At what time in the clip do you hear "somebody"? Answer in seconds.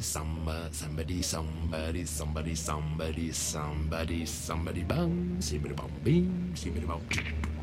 0.00-0.72, 0.72-1.22, 1.22-2.04, 2.04-2.54, 2.54-3.32, 3.32-4.24, 4.26-4.84